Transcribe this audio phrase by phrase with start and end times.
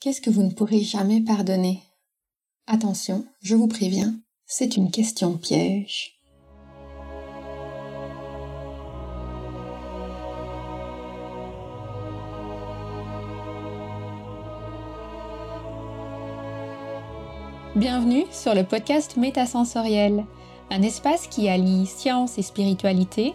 [0.00, 1.82] Qu'est-ce que vous ne pourrez jamais pardonner?
[2.66, 4.14] Attention, je vous préviens,
[4.46, 6.18] c'est une question piège.
[17.76, 20.24] Bienvenue sur le podcast Métasensoriel,
[20.70, 23.34] un espace qui allie science et spiritualité,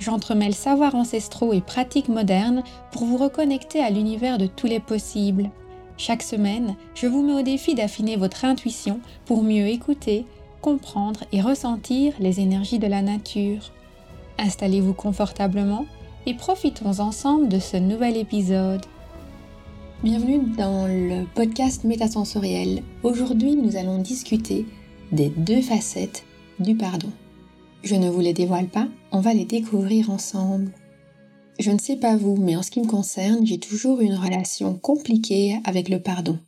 [0.00, 5.50] j'entremêle savoirs ancestraux et pratiques modernes pour vous reconnecter à l'univers de tous les possibles.
[5.96, 10.24] Chaque semaine, je vous mets au défi d'affiner votre intuition pour mieux écouter,
[10.62, 13.70] comprendre et ressentir les énergies de la nature.
[14.38, 15.84] Installez-vous confortablement
[16.26, 18.84] et profitons ensemble de ce nouvel épisode.
[20.02, 22.82] Bienvenue dans le podcast Métasensoriel.
[23.02, 24.64] Aujourd'hui, nous allons discuter
[25.12, 26.24] des deux facettes
[26.58, 27.10] du pardon.
[27.82, 30.72] Je ne vous les dévoile pas, on va les découvrir ensemble.
[31.58, 34.74] Je ne sais pas vous, mais en ce qui me concerne, j'ai toujours une relation
[34.74, 36.38] compliquée avec le pardon.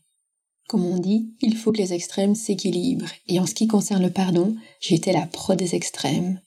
[0.69, 4.11] Comme on dit, il faut que les extrêmes s'équilibrent, et en ce qui concerne le
[4.11, 6.41] pardon, j'étais la pro des extrêmes.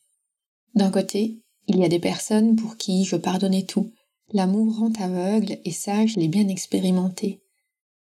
[0.75, 3.91] D'un côté, il y a des personnes pour qui je pardonnais tout.
[4.33, 7.41] L'amour rend aveugle, et ça, je l'ai bien expérimenté.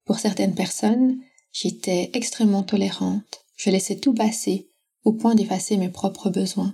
[0.05, 1.19] Pour certaines personnes,
[1.51, 3.45] j'étais extrêmement tolérante.
[3.57, 4.69] Je laissais tout passer,
[5.03, 6.73] au point d'effacer mes propres besoins.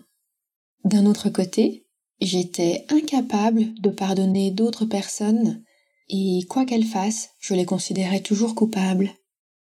[0.83, 1.85] D'un autre côté,
[2.21, 5.63] J'étais incapable de pardonner d'autres personnes
[6.07, 9.11] et quoi qu'elles fassent, je les considérais toujours coupables.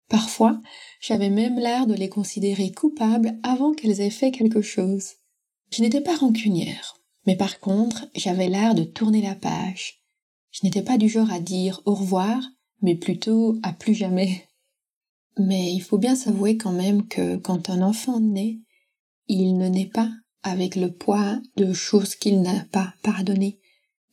[0.08, 0.60] Parfois,
[1.00, 5.16] j'avais même l'air de les considérer coupables avant qu'elles aient fait quelque chose.
[5.70, 10.02] Je n'étais pas rancunière, mais par contre, j'avais l'air de tourner la page.
[10.50, 12.42] Je n'étais pas du genre à dire au revoir,
[12.80, 14.47] mais plutôt à plus jamais.
[15.38, 18.58] Mais il faut bien s'avouer quand même que quand un enfant naît,
[19.28, 20.10] il ne naît pas
[20.42, 23.60] avec le poids de choses qu'il n'a pas pardonnées.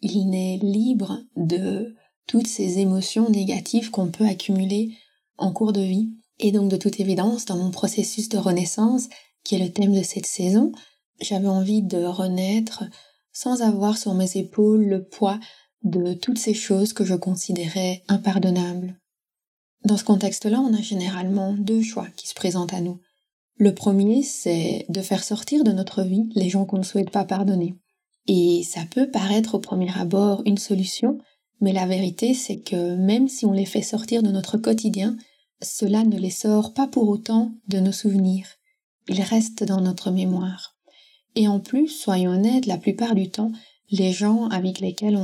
[0.02, 1.96] Il n'est libre de
[2.28, 4.96] toutes ces émotions négatives qu'on peut accumuler
[5.38, 6.12] en cours de vie.
[6.40, 9.08] Et donc de toute évidence, dans mon processus de renaissance,
[9.44, 10.72] qui est le thème de cette saison,
[11.22, 12.84] j'avais envie de renaître
[13.32, 15.40] sans avoir sur mes épaules le poids
[15.84, 19.00] de toutes ces choses que je considérais impardonnables.
[19.86, 23.00] Dans ce contexte-là, on a généralement deux choix qui se présentent à nous.
[23.58, 27.24] Le premier, c'est de faire sortir de notre vie les gens qu'on ne souhaite pas
[27.24, 27.78] pardonner.
[28.28, 31.20] Et ça peut paraître au premier abord une solution,
[31.62, 35.16] mais la vérité, c'est que même si on les fait sortir de notre quotidien,
[35.62, 38.48] cela ne les sort pas pour autant de nos souvenirs.
[39.08, 40.76] Ils restent dans notre mémoire.
[41.36, 43.52] Et en plus, soyons honnêtes, la plupart du temps,
[43.92, 45.18] les gens avec lesquels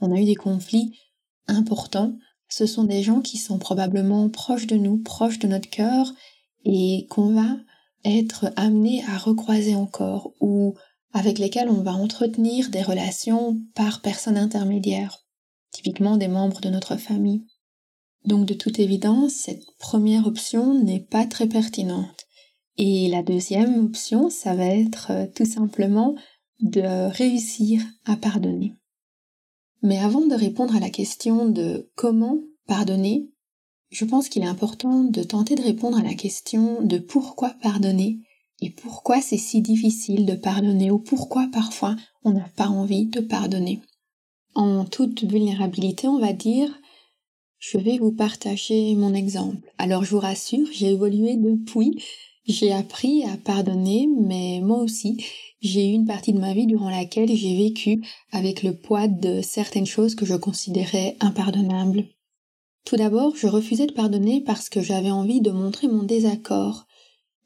[0.00, 0.96] on, a eu des conflits
[1.48, 2.12] importants,
[2.54, 6.12] ce sont des gens qui sont probablement proches de nous, proches de notre cœur,
[6.64, 7.56] et qu'on va
[8.04, 10.74] être amené à recroiser encore ou
[11.12, 15.18] avec lesquels on va entretenir des relations par personne intermédiaire,
[15.72, 17.44] typiquement des membres de notre famille.
[18.24, 22.24] Donc de toute évidence, cette première option n'est pas très pertinente.
[22.76, 26.14] Et la deuxième option, ça va être euh, tout simplement
[26.60, 28.76] de réussir à pardonner.
[29.84, 33.28] Mais avant de répondre à la question de comment pardonner,
[33.90, 38.18] je pense qu'il est important de tenter de répondre à la question de pourquoi pardonner
[38.62, 43.20] et pourquoi c'est si difficile de pardonner ou pourquoi parfois on n'a pas envie de
[43.20, 43.82] pardonner.
[44.54, 46.80] En toute vulnérabilité, on va dire,
[47.58, 49.70] je vais vous partager mon exemple.
[49.76, 52.02] Alors je vous rassure, j'ai évolué depuis,
[52.46, 55.22] j'ai appris à pardonner, mais moi aussi,
[55.64, 58.02] j'ai eu une partie de ma vie durant laquelle j'ai vécu
[58.32, 62.04] avec le poids de certaines choses que je considérais impardonnables.
[62.84, 66.84] Tout d'abord, je refusais de pardonner parce que j'avais envie de montrer mon désaccord.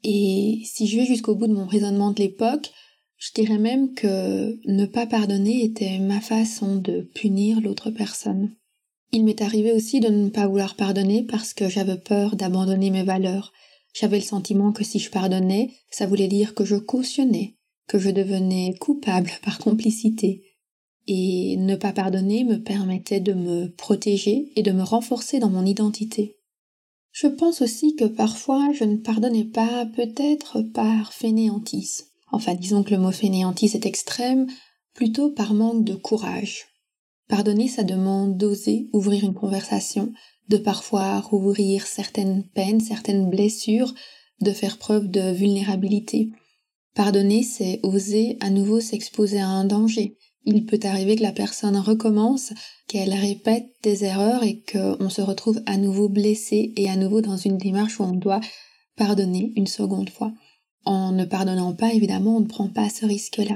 [0.03, 2.71] Et si je vais jusqu'au bout de mon raisonnement de l'époque,
[3.15, 8.53] je dirais même que ne pas pardonner était ma façon de punir l'autre personne.
[9.13, 13.03] Il m'est arrivé aussi de ne pas vouloir pardonner parce que j'avais peur d'abandonner mes
[13.03, 13.53] valeurs.
[13.93, 17.55] J'avais le sentiment que si je pardonnais, ça voulait dire que je cautionnais,
[17.89, 20.43] que je devenais coupable par complicité,
[21.07, 25.65] et ne pas pardonner me permettait de me protéger et de me renforcer dans mon
[25.65, 26.37] identité.
[27.11, 32.05] Je pense aussi que parfois je ne pardonnais pas peut-être par fainéantise.
[32.31, 34.45] Enfin disons que le mot fainéantise est extrême,
[34.93, 36.67] plutôt par manque de courage.
[37.27, 40.13] Pardonner, ça demande d'oser ouvrir une conversation,
[40.47, 43.93] de parfois rouvrir certaines peines, certaines blessures,
[44.41, 46.29] de faire preuve de vulnérabilité.
[46.99, 50.17] Pardonner, c'est oser à nouveau s'exposer à un danger.
[50.43, 52.51] Il peut arriver que la personne recommence,
[52.89, 57.37] qu'elle répète des erreurs et qu'on se retrouve à nouveau blessé et à nouveau dans
[57.37, 58.41] une démarche où on doit
[58.97, 60.33] pardonner une seconde fois.
[60.83, 63.55] En ne pardonnant pas, évidemment, on ne prend pas ce risque-là.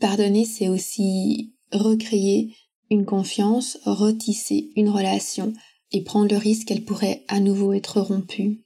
[0.00, 2.54] Pardonner, c'est aussi recréer
[2.88, 5.52] une confiance, retisser une relation
[5.92, 8.64] et prendre le risque qu'elle pourrait à nouveau être rompue.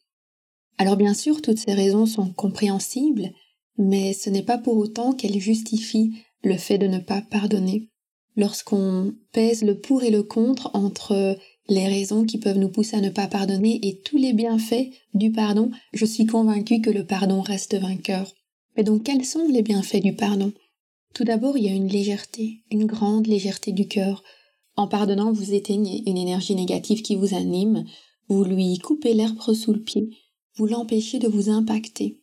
[0.79, 3.33] Alors bien sûr, toutes ces raisons sont compréhensibles,
[3.79, 6.13] mais ce n'est pas pour autant qu'elles justifient
[6.43, 7.89] le fait de ne pas pardonner.
[8.37, 11.37] Lorsqu'on pèse le pour et le contre entre
[11.69, 15.31] les raisons qui peuvent nous pousser à ne pas pardonner et tous les bienfaits du
[15.31, 18.35] pardon, je suis convaincue que le pardon reste vainqueur.
[18.77, 20.53] Mais donc quels sont les bienfaits du pardon?
[21.15, 24.23] Tout d'abord, il y a une légèreté, une grande légèreté du cœur.
[24.77, 27.85] En pardonnant, vous éteignez une énergie négative qui vous anime,
[28.29, 30.09] vous lui coupez l'herbe sous le pied,
[30.55, 32.21] vous l'empêchez de vous impacter.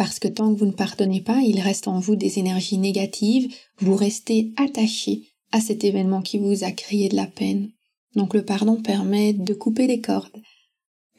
[0.00, 3.54] Parce que tant que vous ne pardonnez pas, il reste en vous des énergies négatives,
[3.80, 7.70] vous restez attaché à cet événement qui vous a créé de la peine.
[8.14, 10.40] Donc le pardon permet de couper les cordes.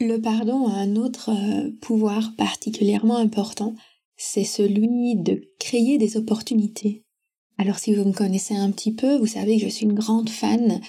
[0.00, 3.76] Le pardon a un autre euh, pouvoir particulièrement important,
[4.16, 7.04] c'est celui de créer des opportunités.
[7.58, 10.28] Alors si vous me connaissez un petit peu, vous savez que je suis une grande
[10.28, 10.80] fan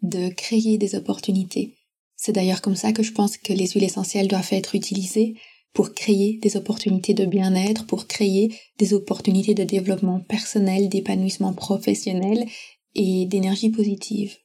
[0.00, 1.74] de créer des opportunités.
[2.16, 5.34] C'est d'ailleurs comme ça que je pense que les huiles essentielles doivent être utilisées
[5.72, 12.46] pour créer des opportunités de bien-être, pour créer des opportunités de développement personnel, d'épanouissement professionnel
[12.94, 14.36] et d'énergie positive.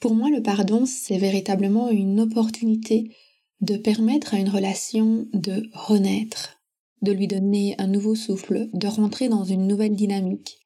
[0.00, 3.10] Pour moi, le pardon, c'est véritablement une opportunité
[3.60, 6.60] de permettre à une relation de renaître,
[7.00, 10.58] de lui donner un nouveau souffle, de rentrer dans une nouvelle dynamique.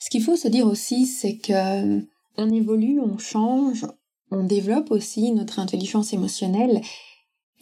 [0.00, 2.02] Ce qu'il faut se dire aussi, c'est que
[2.36, 3.86] on évolue, on change,
[4.32, 6.80] on développe aussi notre intelligence émotionnelle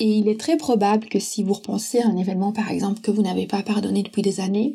[0.02, 3.12] et il est très probable que si vous repensez à un événement par exemple que
[3.12, 4.74] vous n'avez pas pardonné depuis des années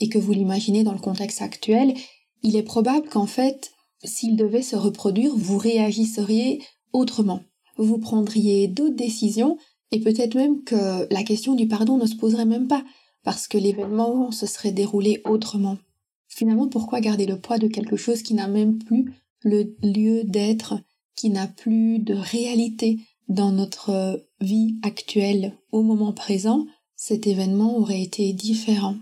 [0.00, 1.94] et que vous l'imaginez dans le contexte actuel,
[2.42, 3.70] il est probable qu'en fait
[4.02, 6.60] s'il devait se reproduire, vous réagisseriez
[6.92, 7.40] autrement.
[7.76, 9.58] Vous prendriez d'autres décisions
[9.92, 12.82] et peut-être même que la question du pardon ne se poserait même pas
[13.22, 15.78] parce que l'événement se serait déroulé autrement.
[16.26, 19.12] Finalement, pourquoi garder le poids de quelque chose qui n'a même plus
[19.44, 20.80] le lieu d'être,
[21.14, 22.98] qui n'a plus de réalité
[23.28, 28.96] dans notre vie actuelle au moment présent Cet événement aurait été différent.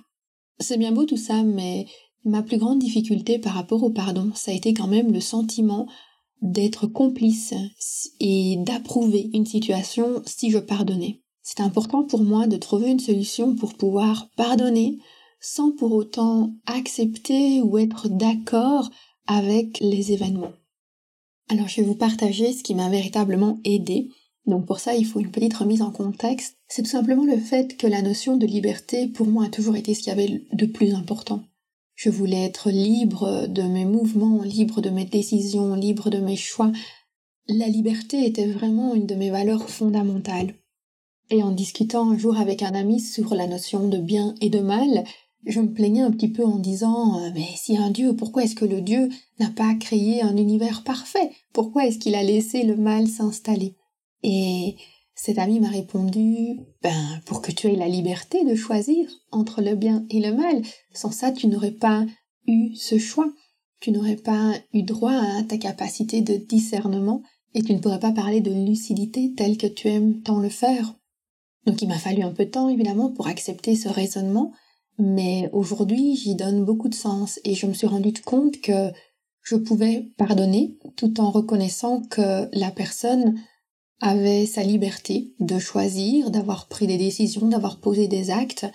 [0.58, 1.86] C'est bien beau tout ça, mais
[2.24, 5.88] Ma plus grande difficulté par rapport au pardon, ça a été quand même le sentiment
[6.40, 7.52] d'être complice
[8.20, 11.20] et d'approuver une situation si je pardonnais.
[11.42, 14.98] C'est important pour moi de trouver une solution pour pouvoir pardonner
[15.40, 18.88] sans pour autant accepter ou être d'accord
[19.26, 20.52] avec les événements.
[21.48, 24.10] Alors je vais vous partager ce qui m'a véritablement aidé.
[24.46, 26.56] Donc pour ça, il faut une petite remise en contexte.
[26.68, 29.94] C'est tout simplement le fait que la notion de liberté pour moi a toujours été
[29.94, 31.42] ce qui avait de plus important.
[31.94, 36.72] Je voulais être libre de mes mouvements, libre de mes décisions, libre de mes choix.
[37.48, 40.54] La liberté était vraiment une de mes valeurs fondamentales.
[41.30, 44.58] Et en discutant un jour avec un ami sur la notion de bien et de
[44.58, 45.04] mal,
[45.46, 48.54] je me plaignais un petit peu en disant euh, Mais si un Dieu, pourquoi est-ce
[48.54, 49.08] que le Dieu
[49.40, 51.30] n'a pas créé un univers parfait?
[51.52, 53.76] Pourquoi est-ce qu'il a laissé le mal s'installer?
[54.22, 54.76] Et
[55.14, 59.74] cet ami m'a répondu Ben, pour que tu aies la liberté de choisir entre le
[59.74, 60.62] bien et le mal.
[60.92, 62.04] Sans ça, tu n'aurais pas
[62.46, 63.32] eu ce choix.
[63.80, 67.22] Tu n'aurais pas eu droit à ta capacité de discernement
[67.54, 70.94] et tu ne pourrais pas parler de lucidité telle que tu aimes tant le faire.
[71.66, 74.52] Donc il m'a fallu un peu de temps, évidemment, pour accepter ce raisonnement,
[74.98, 78.90] mais aujourd'hui, j'y donne beaucoup de sens et je me suis rendu compte que
[79.42, 83.36] je pouvais pardonner tout en reconnaissant que la personne
[84.02, 88.66] avait sa liberté de choisir, d'avoir pris des décisions, d'avoir posé des actes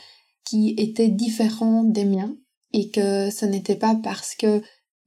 [0.46, 2.36] qui étaient différents des miens
[2.72, 4.62] et que ce n'était pas parce que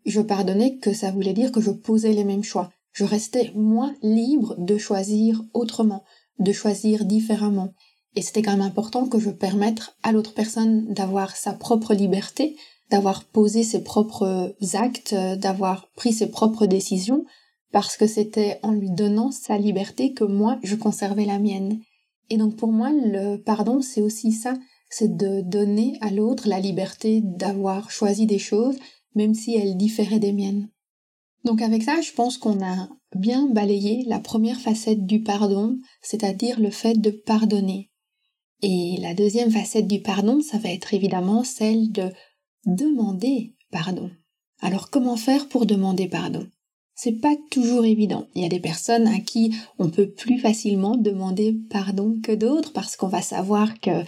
[0.04, 2.70] je pardonnais que ça voulait dire que je posais les mêmes choix.
[2.92, 6.04] Je restais moi libre de choisir autrement,
[6.38, 7.72] de choisir différemment.
[8.14, 12.56] Et c'était quand même important que je permette à l'autre personne d'avoir sa propre liberté,
[12.90, 17.24] d'avoir posé ses propres actes, d'avoir pris ses propres décisions,
[17.72, 21.80] parce que c'était en lui donnant sa liberté que moi, je conservais la mienne.
[22.28, 24.54] Et donc pour moi, le pardon, c'est aussi ça,
[24.88, 28.76] c'est de donner à l'autre la liberté d'avoir choisi des choses,
[29.14, 30.68] même si elles différaient des miennes.
[31.44, 36.60] Donc avec ça, je pense qu'on a bien balayé la première facette du pardon, c'est-à-dire
[36.60, 37.90] le fait de pardonner.
[38.62, 42.10] Et la deuxième facette du pardon, ça va être évidemment celle de
[42.66, 44.10] demander pardon.
[44.60, 46.46] Alors comment faire pour demander pardon?
[47.02, 48.26] C'est pas toujours évident.
[48.34, 52.74] Il y a des personnes à qui on peut plus facilement demander pardon que d'autres
[52.74, 54.04] parce qu'on va savoir que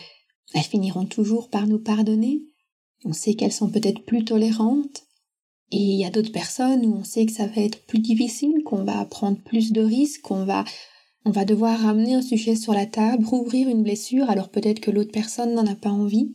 [0.52, 2.42] elles finiront toujours par nous pardonner.
[3.06, 5.04] On sait qu'elles sont peut-être plus tolérantes.
[5.70, 8.62] Et il y a d'autres personnes où on sait que ça va être plus difficile,
[8.62, 10.66] qu'on va prendre plus de risques, qu'on va,
[11.24, 14.90] on va devoir ramener un sujet sur la table, rouvrir une blessure, alors peut-être que
[14.90, 16.34] l'autre personne n'en a pas envie.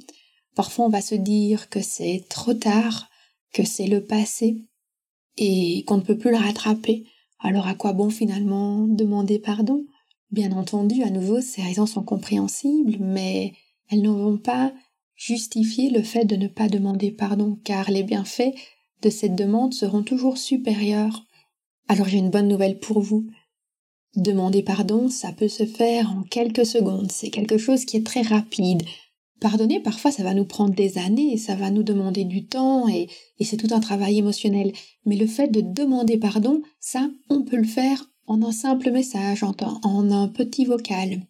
[0.55, 3.09] Parfois on va se dire que c'est trop tard,
[3.53, 4.66] que c'est le passé,
[5.37, 7.05] et qu'on ne peut plus le rattraper.
[7.39, 9.85] Alors à quoi bon finalement demander pardon?
[10.31, 13.53] Bien entendu, à nouveau, ces raisons sont compréhensibles, mais
[13.89, 14.73] elles ne vont pas
[15.15, 18.53] justifier le fait de ne pas demander pardon, car les bienfaits
[19.01, 21.23] de cette demande seront toujours supérieurs.
[21.87, 23.27] Alors j'ai une bonne nouvelle pour vous.
[24.15, 28.21] Demander pardon, ça peut se faire en quelques secondes, c'est quelque chose qui est très
[28.21, 28.83] rapide.
[29.39, 33.07] Pardonner, parfois, ça va nous prendre des années, ça va nous demander du temps et,
[33.41, 34.73] c'est tout un travail émotionnel.
[35.05, 39.43] Mais le fait de demander pardon, ça, on peut le faire en un simple message,
[39.43, 41.21] en, un petit vocal.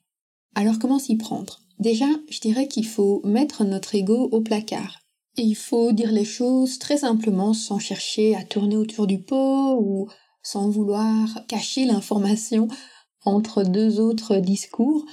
[0.55, 1.59] Alors comment s'y prendre?
[1.79, 4.99] Déjà, je dirais qu'il faut mettre notre ego au placard.
[5.35, 10.07] Il faut dire les choses très simplement sans chercher à tourner autour du pot ou
[10.41, 12.67] sans vouloir cacher l'information
[13.25, 15.05] entre deux autres discours.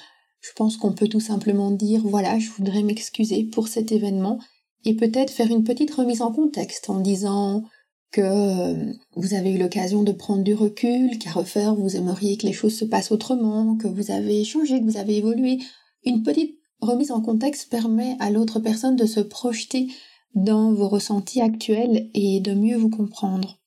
[0.46, 4.38] Je pense qu'on peut tout simplement dire voilà, je voudrais m'excuser pour cet événement
[4.84, 7.64] et peut-être faire une petite remise en contexte en disant
[8.10, 12.46] que euh, vous avez eu l'occasion de prendre du recul, qu'à refaire vous aimeriez que
[12.46, 15.60] les choses se passent autrement, que vous avez changé, que vous avez évolué.
[16.04, 19.88] Une petite remise en contexte permet à l'autre personne de se projeter
[20.34, 23.63] dans vos ressentis actuels et de mieux vous comprendre.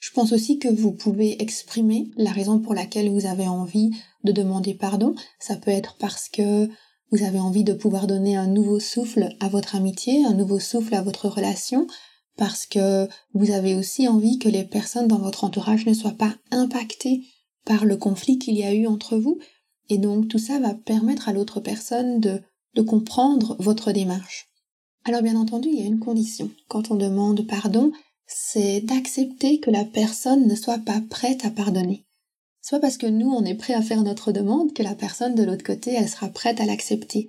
[0.00, 3.90] Je pense aussi que vous pouvez exprimer la raison pour laquelle vous avez envie
[4.24, 5.14] de demander pardon.
[5.38, 6.68] Ça peut être parce que
[7.12, 10.94] vous avez envie de pouvoir donner un nouveau souffle à votre amitié, un nouveau souffle
[10.94, 11.86] à votre relation,
[12.36, 16.34] parce que vous avez aussi envie que les personnes dans votre entourage ne soient pas
[16.50, 17.22] impactées
[17.66, 19.38] par le conflit qu'il y a eu entre vous.
[19.90, 22.40] Et donc tout ça va permettre à l'autre personne de,
[22.86, 24.48] comprendre votre démarche.
[25.04, 26.50] Alors bien entendu, il y a une condition.
[26.68, 27.92] Quand on demande pardon,
[28.32, 32.06] c'est d'accepter que la personne ne soit pas prête à pardonner.
[32.62, 35.42] Soit parce que nous, on est prêt à faire notre demande que la personne de
[35.42, 37.28] l'autre côté, elle sera prête à l'accepter.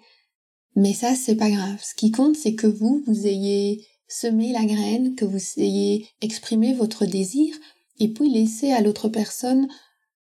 [0.75, 1.81] Mais ça, c'est pas grave.
[1.81, 6.73] Ce qui compte, c'est que vous, vous ayez semé la graine, que vous ayez exprimé
[6.73, 7.55] votre désir,
[7.99, 9.67] et puis laisser à l'autre personne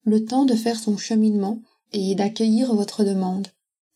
[0.03, 1.61] le temps de faire son cheminement
[1.93, 3.47] et d'accueillir votre demande.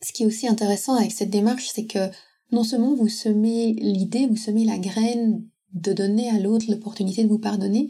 [0.02, 2.10] Ce qui est aussi intéressant avec cette démarche, c'est que
[2.52, 7.30] non seulement vous semez l'idée, vous semez la graine de donner à l'autre l'opportunité de
[7.30, 7.90] vous pardonner,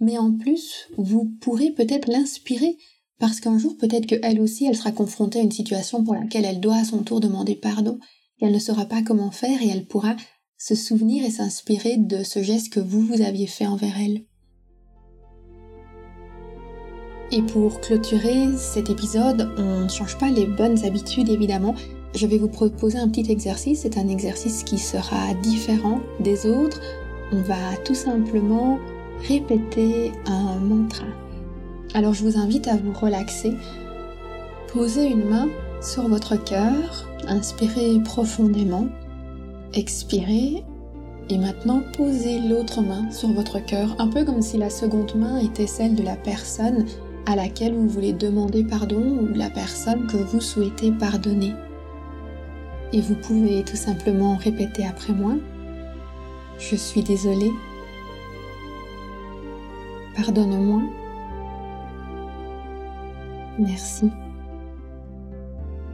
[0.00, 2.76] mais en plus, vous pourrez peut-être l'inspirer
[3.18, 6.60] parce qu'un jour, peut-être qu'elle aussi, elle sera confrontée à une situation pour laquelle elle
[6.60, 7.98] doit à son tour demander pardon,
[8.40, 10.16] et elle ne saura pas comment faire, et elle pourra
[10.56, 14.24] se souvenir et s'inspirer de ce geste que vous, vous aviez fait envers elle.
[17.30, 21.74] Et pour clôturer cet épisode, on ne change pas les bonnes habitudes évidemment,
[22.14, 23.82] je vais vous proposer un petit exercice.
[23.82, 26.80] C'est un exercice qui sera différent des autres.
[27.32, 28.78] On va tout simplement
[29.28, 31.06] répéter un mantra.
[31.94, 33.52] Alors je vous invite à vous relaxer.
[34.72, 35.48] Posez une main
[35.80, 38.86] sur votre cœur, inspirez profondément,
[39.74, 40.64] expirez
[41.28, 45.38] et maintenant posez l'autre main sur votre cœur, un peu comme si la seconde main
[45.38, 46.84] était celle de la personne
[47.26, 51.52] à laquelle vous voulez demander pardon ou la personne que vous souhaitez pardonner.
[52.92, 55.34] Et vous pouvez tout simplement répéter après moi.
[56.60, 57.52] Je suis désolée.
[60.14, 60.82] Pardonne-moi.
[63.58, 64.10] Merci.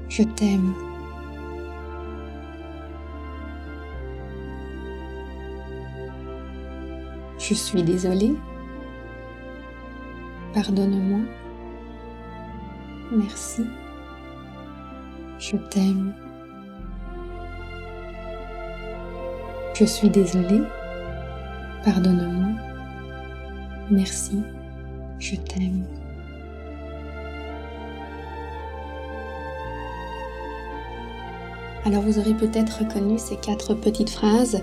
[0.09, 0.75] Je t'aime.
[7.39, 8.35] Je suis désolée.
[10.53, 11.21] Pardonne-moi.
[13.13, 13.65] Merci.
[15.39, 16.13] Je t'aime.
[19.79, 20.63] Je suis désolée.
[21.85, 22.49] Pardonne-moi.
[23.91, 24.41] Merci.
[25.19, 25.85] Je t'aime.
[31.85, 34.63] Alors vous aurez peut-être reconnu ces quatre petites phrases.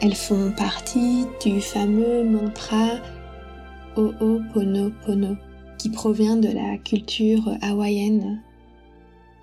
[0.00, 2.96] Elles font partie du fameux mantra
[3.96, 5.36] Ho'oponopono
[5.78, 8.42] qui provient de la culture hawaïenne.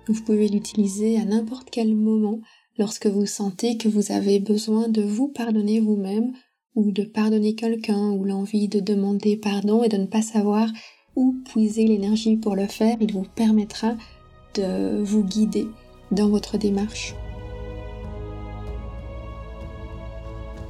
[0.08, 2.40] Vous pouvez l'utiliser à n'importe quel moment
[2.78, 6.32] lorsque vous sentez que vous avez besoin de vous pardonner vous-même
[6.74, 10.68] ou de pardonner quelqu'un ou l'envie de demander pardon et de ne pas savoir
[11.14, 13.94] où puiser l'énergie pour le faire, il vous permettra
[14.54, 15.66] de vous guider
[16.10, 17.14] dans votre démarche.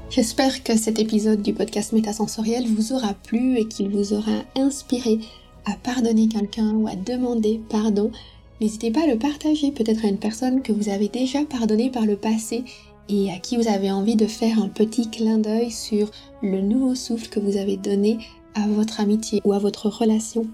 [0.09, 5.19] J'espère que cet épisode du podcast Métasensoriel vous aura plu et qu'il vous aura inspiré
[5.67, 8.13] à pardonner quelqu'un ou à demander pardon.
[8.61, 12.07] N'hésitez pas à le partager peut-être à une personne que vous avez déjà pardonné par
[12.07, 12.65] le passé
[13.09, 16.11] et à qui vous avez envie de faire un petit clin d'œil sur
[16.43, 18.19] le nouveau souffle que vous avez donné
[18.55, 20.47] à votre amitié ou à votre relation.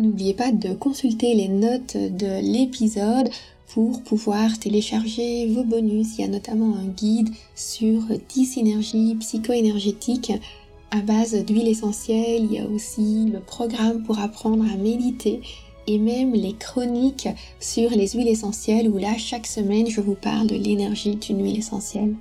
[0.00, 3.30] N'oubliez pas de consulter les notes de l'épisode
[3.68, 6.18] pour pouvoir télécharger vos bonus.
[6.18, 10.32] Il y a notamment un guide sur 10 synergies psycho-énergétiques
[10.90, 12.44] à base d'huile essentielle.
[12.44, 15.40] Il y a aussi le programme pour apprendre à méditer
[15.86, 17.28] et même les chroniques
[17.60, 21.58] sur les huiles essentielles où là chaque semaine je vous parle de l'énergie d'une huile
[21.58, 22.14] essentielle.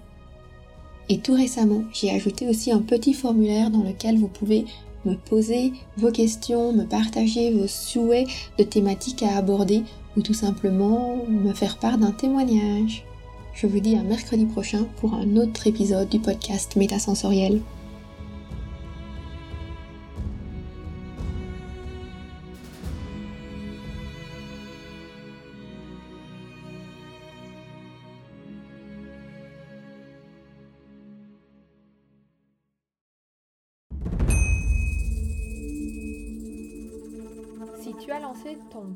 [1.10, 4.65] Et tout récemment, j'ai ajouté aussi un petit formulaire dans lequel vous pouvez
[5.05, 8.27] me poser vos questions, me partager vos souhaits
[8.58, 9.84] de thématiques à aborder
[10.15, 13.05] ou tout simplement me faire part d'un témoignage.
[13.53, 17.62] Je vous dis à mercredi prochain pour un autre épisode du podcast Métasensoriel.